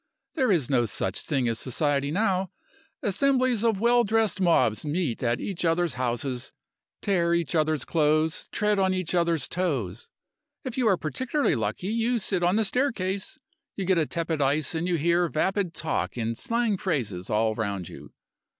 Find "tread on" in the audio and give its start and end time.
8.51-8.95